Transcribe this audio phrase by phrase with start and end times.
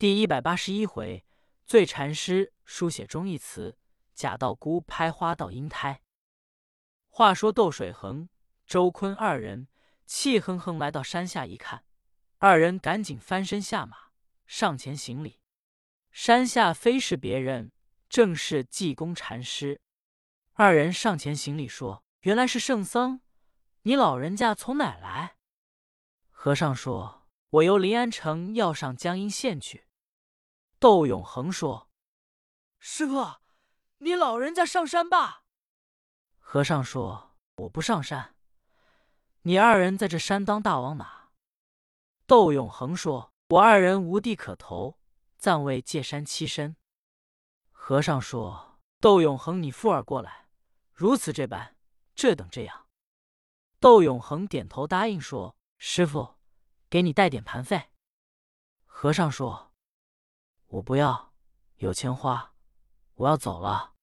[0.00, 1.26] 第一百八十一回，
[1.66, 3.76] 醉禅师书写忠义词，
[4.14, 6.00] 假道姑拍花盗婴胎。
[7.10, 8.30] 话说窦水恒、
[8.66, 9.68] 周坤二人
[10.06, 11.84] 气哼哼来到山下一看，
[12.38, 13.94] 二人赶紧翻身下马，
[14.46, 15.38] 上前行礼。
[16.10, 17.70] 山下非是别人，
[18.08, 19.82] 正是济公禅师。
[20.54, 23.20] 二人上前行礼说：“原来是圣僧，
[23.82, 25.36] 你老人家从哪来？”
[26.32, 29.84] 和尚说：“我由临安城要上江阴县去。”
[30.80, 31.90] 窦永恒说
[32.80, 33.36] ：“师傅，
[33.98, 35.44] 你老人家上山吧。”
[36.40, 38.34] 和尚说：“我不上山，
[39.42, 41.32] 你二人在这山当大王哪？”
[42.26, 44.98] 窦永恒说：“我二人无地可投，
[45.36, 46.74] 暂为借山栖身。”
[47.72, 50.48] 和尚说：“窦永恒，你富儿过来，
[50.94, 51.76] 如此这般，
[52.14, 52.86] 这等这样。”
[53.80, 56.38] 窦永恒点头答应说：“师傅，
[56.88, 57.90] 给你带点盘费。”
[58.86, 59.69] 和尚说。
[60.70, 61.32] 我不要，
[61.78, 62.54] 有钱花，
[63.14, 63.94] 我要走了。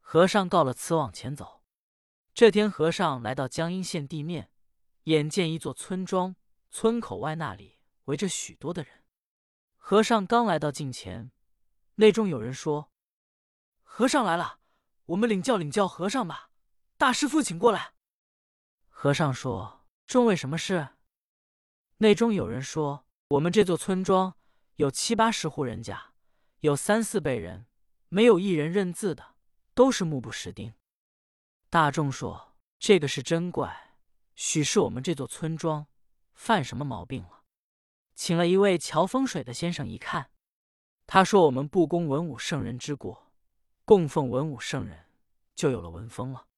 [0.00, 1.62] 和尚告了辞，往前走。
[2.34, 4.50] 这天，和尚来到江阴县地面，
[5.04, 6.34] 眼见一座村庄，
[6.72, 9.04] 村口外那里围着许多的人。
[9.76, 11.30] 和尚刚来到近前，
[11.94, 12.90] 内中有人说
[13.84, 14.58] ：“和尚来了，
[15.06, 16.50] 我们领教领教和尚吧。”
[16.98, 17.94] 大师父，请过来。
[18.88, 20.96] 和尚说：“众位什么事？”
[21.98, 24.35] 内中有人说：“我们这座村庄。”
[24.76, 26.12] 有七八十户人家，
[26.60, 27.64] 有三四辈人，
[28.10, 29.34] 没有一人认字的，
[29.72, 30.74] 都是目不识丁。
[31.70, 33.96] 大众说：“这个是真怪，
[34.34, 35.86] 许是我们这座村庄
[36.34, 37.44] 犯什么毛病了？”
[38.14, 40.30] 请了一位瞧风水的先生一看，
[41.06, 43.32] 他说：“我们不攻文武圣人之过，
[43.86, 45.06] 供奉文武圣人，
[45.54, 46.48] 就有了文风了。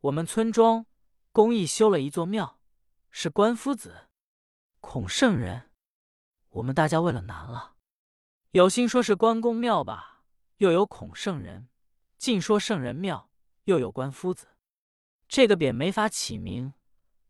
[0.00, 0.84] 我们村庄
[1.32, 2.60] 公益修了一座庙，
[3.10, 4.08] 是关夫子、
[4.80, 5.70] 孔圣人。”
[6.56, 7.74] 我们大家为了难了，
[8.52, 10.24] 有心说是关公庙吧，
[10.56, 11.68] 又有孔圣人；
[12.16, 13.30] 尽说圣人庙，
[13.64, 14.48] 又有关夫子。
[15.28, 16.72] 这个匾没法起名，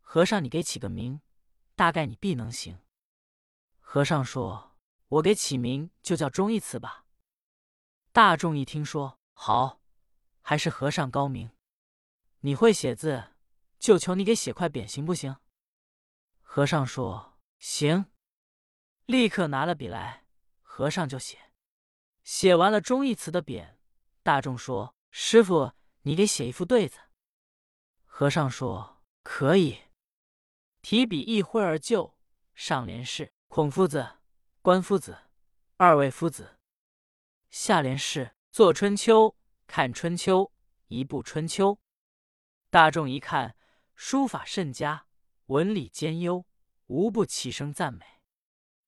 [0.00, 1.20] 和尚你给起个名，
[1.74, 2.78] 大概你必能行。
[3.80, 4.76] 和尚说
[5.08, 7.04] ：“我给起名就叫忠义祠吧。”
[8.12, 9.80] 大众一听说好，
[10.40, 11.50] 还是和尚高明。
[12.40, 13.32] 你会写字，
[13.80, 15.36] 就求你给写块匾，行不行？
[16.42, 18.06] 和尚说：“行。”
[19.06, 20.24] 立刻拿了笔来，
[20.60, 21.38] 和尚就写。
[22.24, 23.76] 写完了忠义词的匾，
[24.24, 25.72] 大众说：“师傅，
[26.02, 26.98] 你给写一副对子。”
[28.04, 29.78] 和尚说：“可以。”
[30.82, 32.18] 提笔一挥而就，
[32.52, 34.18] 上联是“孔夫子、
[34.60, 35.16] 关夫子
[35.76, 36.58] 二位夫子”，
[37.48, 39.36] 下联是“坐春秋，
[39.68, 40.52] 看春秋，
[40.88, 41.78] 一部春秋”。
[42.70, 43.56] 大众一看，
[43.94, 45.06] 书法甚佳，
[45.46, 46.44] 文理兼优，
[46.86, 48.15] 无不齐声赞美。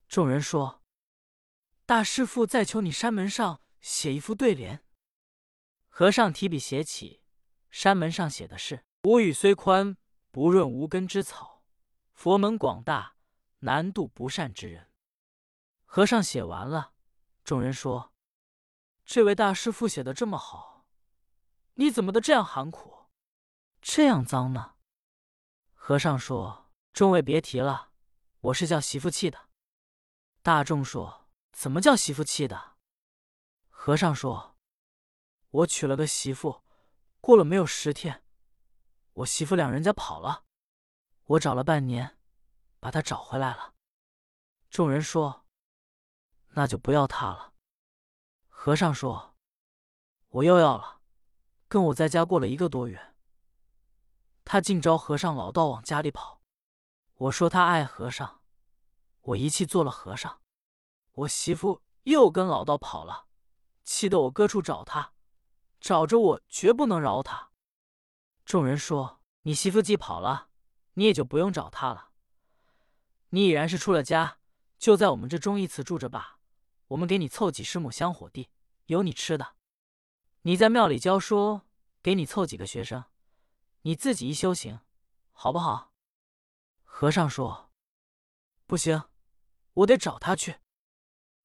[0.08, 0.82] 众人说
[1.84, 4.82] ：“大师傅，再求你山门上写一副对联。”
[5.88, 7.22] 和尚提笔写起，
[7.68, 9.98] 山门上写的是：“吾语虽宽，
[10.30, 11.62] 不润无根之草；
[12.14, 13.16] 佛门广大，
[13.58, 14.90] 难渡不善之人。”
[15.84, 16.94] 和尚写完了，
[17.44, 18.14] 众人说
[19.04, 20.86] ：“这位大师傅写的这么好，
[21.74, 23.08] 你怎么的这样寒苦，
[23.82, 24.76] 这样脏呢？”
[25.74, 27.90] 和尚说：“众位别提了，
[28.40, 29.47] 我是叫媳妇气的。”
[30.42, 32.76] 大众说：“怎么叫媳妇气的？”
[33.68, 34.56] 和尚说
[35.50, 36.62] ：“我娶了个媳妇，
[37.20, 38.24] 过了没有十天，
[39.12, 40.44] 我媳妇两人家跑了，
[41.24, 42.18] 我找了半年，
[42.80, 43.74] 把她找回来了。”
[44.70, 45.44] 众人说
[46.54, 47.52] ：“那就不要她了。”
[48.48, 49.36] 和尚说
[50.28, 51.00] ：“我又要了，
[51.68, 53.14] 跟我在家过了一个多月，
[54.44, 56.40] 他竟招和尚老道往家里跑。
[57.14, 58.36] 我说他爱和尚。”
[59.28, 60.40] 我一气做了和尚，
[61.12, 63.26] 我媳妇又跟老道跑了，
[63.84, 65.12] 气得我各处找他，
[65.80, 67.50] 找着我绝不能饶他。
[68.46, 70.48] 众人说：“你媳妇既跑了，
[70.94, 72.12] 你也就不用找他了。
[73.28, 74.38] 你已然是出了家，
[74.78, 76.38] 就在我们这忠义祠住着吧。
[76.88, 78.48] 我们给你凑几十亩香火地，
[78.86, 79.56] 有你吃的。
[80.42, 81.60] 你在庙里教书，
[82.02, 83.04] 给你凑几个学生，
[83.82, 84.80] 你自己一修行，
[85.32, 85.92] 好不好？”
[86.82, 87.70] 和尚说
[88.66, 89.02] ：“不行。”
[89.78, 90.56] 我得找他去。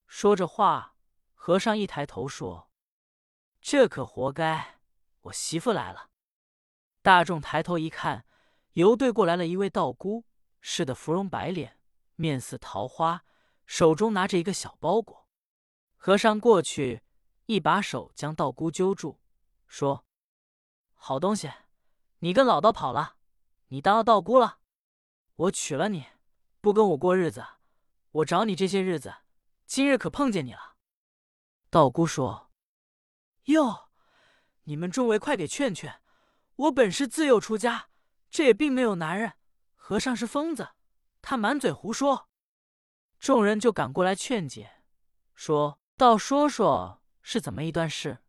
[0.07, 0.95] 说着话，
[1.33, 2.71] 和尚一抬头说
[3.61, 4.79] ：“这可活该，
[5.21, 6.09] 我媳妇来了。”
[7.03, 8.25] 大众抬头一看，
[8.73, 10.25] 游对过来了一位道姑，
[10.61, 11.79] 是的芙蓉白脸，
[12.15, 13.23] 面似桃花，
[13.67, 15.27] 手中拿着一个小包裹。
[15.95, 17.03] 和尚过去，
[17.45, 19.19] 一把手将道姑揪住，
[19.67, 20.05] 说
[20.95, 21.51] ：“好东西，
[22.19, 23.17] 你跟老道跑了，
[23.67, 24.59] 你当了道姑了。
[25.35, 26.07] 我娶了你，
[26.61, 27.45] 不跟我过日子。”
[28.13, 29.13] 我找你这些日子，
[29.65, 30.75] 今日可碰见你了。”
[31.69, 32.51] 道姑说
[33.45, 33.89] ：“哟，
[34.63, 36.01] 你们众位快给劝劝！
[36.55, 37.89] 我本是自幼出家，
[38.29, 39.33] 这也并没有男人。
[39.75, 40.69] 和尚是疯子，
[41.21, 42.29] 他满嘴胡说。”
[43.19, 44.83] 众人就赶过来劝解，
[45.33, 48.19] 说道：“说说是怎么一段事。”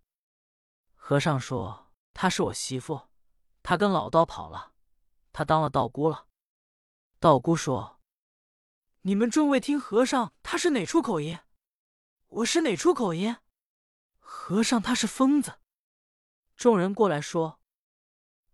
[0.95, 3.09] 和尚说：“她是我媳妇，
[3.63, 4.73] 她跟老道跑了，
[5.33, 6.29] 她当了道姑了。”
[7.21, 7.94] 道姑说
[9.07, 11.39] ：“你们众位听和尚，他是哪出口音？
[12.29, 13.37] 我是哪出口音？
[14.19, 15.61] 和尚他是疯子。”
[16.57, 17.61] 众人过来说：“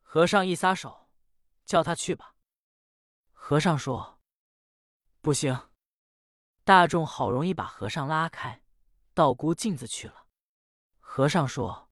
[0.02, 1.08] 和尚一撒手，
[1.64, 2.35] 叫他去吧。”
[3.31, 4.20] 和尚说
[5.23, 5.70] ：“不行。”
[6.64, 8.61] 大众好容易把和尚拉开，
[9.14, 10.26] 道姑径自去了。
[10.99, 11.88] 和尚说。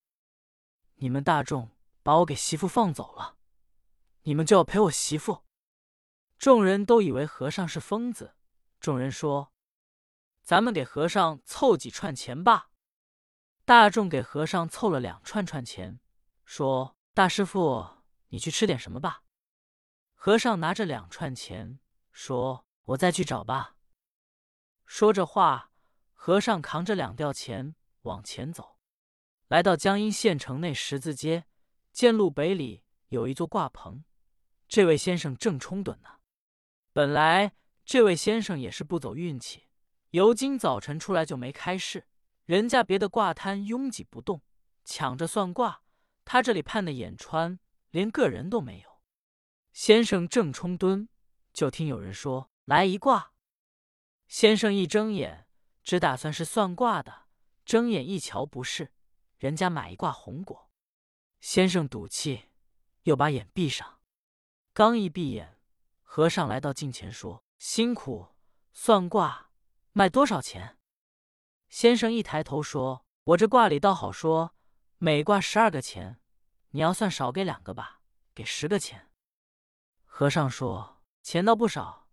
[0.94, 1.70] 你们大众
[2.02, 3.37] 把我给媳妇放走了，
[4.22, 5.44] 你们就要赔我媳妇。
[6.37, 8.34] 众人都以为和尚是疯子。
[8.80, 9.52] 众人说
[10.42, 12.70] ：“咱们给和尚凑几串钱吧。”
[13.64, 16.00] 大众给和尚凑了两串串钱，
[16.44, 19.25] 说：“大师傅，你去吃点什么吧。”
[20.14, 21.78] 和尚拿着两串钱，
[22.10, 23.76] 说：“我再去找吧。”
[24.86, 25.70] 说着话，
[26.12, 28.78] 和尚扛着两吊钱往前走。
[29.48, 31.44] 来到江阴县城内十字街，
[31.92, 34.04] 见路北里有一座挂棚，
[34.66, 36.20] 这位先生正冲盹呢。
[36.92, 37.54] 本来
[37.88, 39.67] 这位先生也是不走运气，
[40.11, 42.06] 由今早晨出来就没开市，
[42.44, 44.43] 人家别的挂摊拥挤不动，
[44.85, 45.81] 抢着算卦，
[46.23, 47.58] 他这里盼的眼穿，
[47.88, 49.00] 连个人都没有。
[49.73, 51.08] 先生正冲蹲，
[51.55, 53.32] 就听有人说：“来一卦。”
[54.29, 55.46] 先生一睁眼，
[55.82, 57.23] 只打算是算卦的，
[57.64, 58.93] 睁眼一瞧，不是。
[59.38, 60.70] 人家买一挂红果，
[61.41, 62.50] 先生赌气，
[63.05, 64.00] 又把眼闭上。
[64.75, 65.58] 刚一闭眼，
[66.02, 68.28] 和尚来到近前说：“辛苦，
[68.72, 69.50] 算卦
[69.93, 70.78] 卖多少钱？”
[71.69, 74.55] 先生一抬头说：“我这卦里倒好说，
[74.96, 76.20] 每卦十二个钱，
[76.70, 78.00] 你要算少给两个吧，
[78.34, 79.10] 给十个钱。”
[80.06, 82.08] 和尚说：“钱倒不少，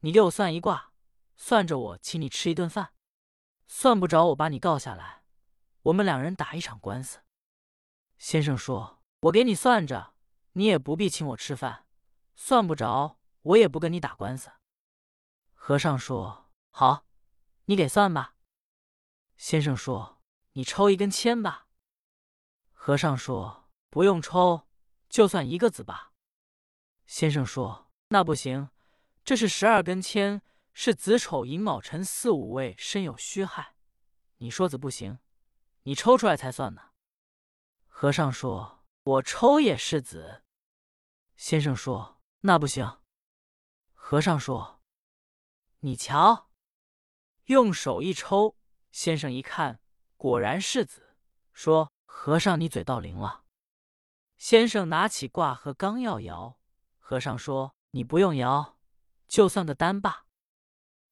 [0.00, 0.92] 你给我算一卦，
[1.36, 2.94] 算着我请你吃一顿饭，
[3.66, 5.24] 算不着我把你告下来。”
[5.84, 7.20] 我们两人打一场官司。
[8.16, 10.14] 先生说：“我给你算着，
[10.52, 11.86] 你也不必请我吃饭。
[12.34, 14.50] 算不着，我也不跟你打官司。”
[15.66, 17.06] 和尚说：“好，
[17.64, 18.36] 你给算吧。”
[19.38, 20.20] 先生说
[20.52, 21.68] ：“你抽一根签吧。”
[22.74, 24.68] 和尚说：“不用抽，
[25.08, 26.12] 就算一个子吧。”
[27.08, 28.68] 先生说：“那不行，
[29.24, 30.42] 这是十二根签，
[30.74, 33.74] 是子丑寅卯辰巳午未申酉戌亥，
[34.36, 35.18] 你说子不行。”
[35.84, 36.90] 你抽出来才算呢。
[37.86, 40.44] 和尚说：“我抽也是子。”
[41.36, 43.00] 先生说：“那不行。”
[43.94, 44.73] 和尚说
[45.84, 46.48] ：“你瞧，
[47.44, 48.56] 用手一抽，
[48.90, 49.80] 先生一看，
[50.16, 51.14] 果然是子。
[51.52, 53.44] 说：‘和尚，你嘴倒灵了。’
[54.38, 56.58] 先生拿起卦盒，刚要摇，
[56.98, 58.78] 和尚说：‘你不用摇，
[59.28, 60.24] 就算个单吧。’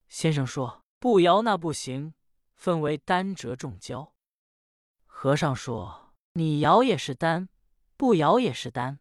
[0.09, 2.15] 先生说：‘不摇那不行，
[2.55, 4.15] 分为单折中交。’”
[5.05, 7.51] 和尚说：“你摇也是单，
[7.99, 9.01] 不摇也是单。”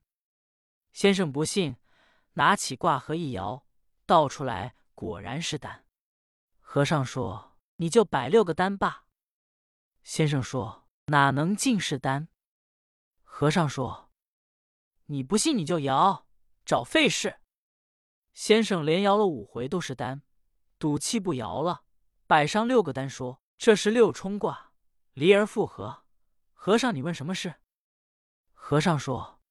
[0.91, 1.77] 先生不信，
[2.33, 3.65] 拿起卦盒一摇，
[4.05, 5.85] 倒出来果然是单。
[6.59, 9.05] 和尚说：“你就摆六个单吧。”
[10.03, 12.29] 先生说：“哪能尽是单？”
[13.23, 14.11] 和尚说
[15.07, 16.27] ：“你不信你就摇，
[16.65, 17.41] 找费事。”
[18.33, 20.23] 先生连摇了五回都是单，
[20.79, 21.83] 赌气不摇了，
[22.27, 24.71] 摆上六个单，说：“这是六冲卦，
[25.13, 26.05] 离而复合。”
[26.53, 27.55] 和尚，你问什么事？
[28.53, 29.41] 和尚说：“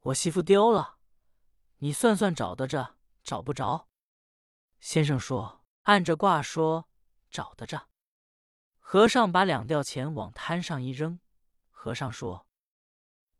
[0.00, 0.98] 我媳妇丢了，
[1.78, 3.88] 你算算找得着找不着？”
[4.80, 6.88] 先生说：“按着卦说，
[7.30, 7.88] 找得着。”
[8.80, 11.20] 和尚把两吊钱往摊上一扔。
[11.70, 12.46] 和尚说：“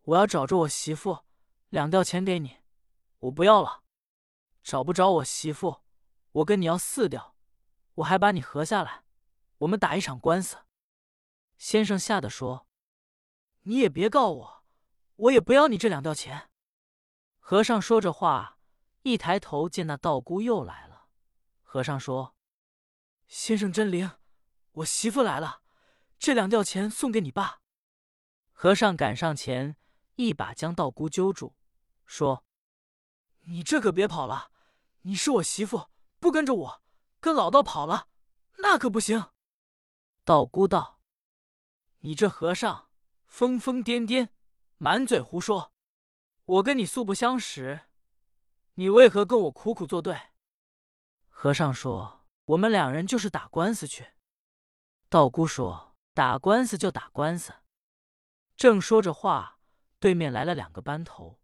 [0.02, 1.24] 我要找着我媳妇，
[1.70, 2.58] 两吊钱给你，
[3.18, 3.82] 我不要了。
[4.62, 5.82] 找不着我媳妇，
[6.32, 7.34] 我跟你要四吊，
[7.94, 9.04] 我还把你合下来，
[9.58, 10.58] 我们打一场官司。”
[11.58, 12.66] 先生吓得说。
[13.64, 14.64] 你也别告我，
[15.16, 16.50] 我也不要你这两吊钱。
[17.38, 18.58] 和尚说着话，
[19.02, 20.89] 一抬头见那道姑又来了。
[21.72, 22.34] 和尚说
[23.28, 24.10] ：“先生真灵，
[24.72, 25.62] 我媳妇来了，
[26.18, 27.60] 这两吊钱送给你爸。”
[28.50, 29.76] 和尚赶上前，
[30.16, 31.54] 一把将道姑揪住，
[32.04, 32.44] 说
[33.46, 34.50] ：“你这可别跑了，
[35.02, 36.82] 你是我媳妇，不跟着我，
[37.20, 38.08] 跟老道跑了，
[38.58, 39.30] 那可不行。”
[40.26, 40.98] 道姑道
[42.00, 42.88] ：“你这和尚。”
[43.30, 44.30] 疯疯癫癫，
[44.78, 45.72] 满嘴胡说！
[46.46, 47.82] 我跟你素不相识，
[48.74, 50.29] 你为何跟我苦苦作对？
[51.42, 54.08] 和尚说：“我们两人就是打官司去。”
[55.08, 57.54] 道姑说：“打官司就打官司。”
[58.58, 59.58] 正说着话，
[59.98, 61.39] 对面来了两个班头，